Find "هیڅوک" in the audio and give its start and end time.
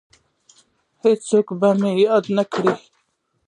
1.03-1.47